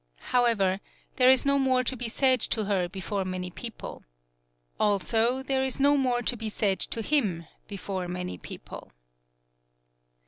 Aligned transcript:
However, 0.31 0.79
there 1.17 1.29
is 1.29 1.45
no 1.45 1.59
more 1.59 1.83
to 1.83 1.95
be 1.95 2.09
said 2.09 2.39
to 2.39 2.65
her 2.65 2.89
before 2.89 3.23
many 3.23 3.51
people. 3.51 4.03
Also, 4.79 5.43
there 5.43 5.63
is 5.63 5.79
no 5.79 5.95
more 5.95 6.23
to 6.23 6.35
be 6.35 6.49
said 6.49 6.79
to 6.79 7.03
him, 7.03 7.45
before 7.67 8.07
many 8.07 8.39
people. 8.39 8.91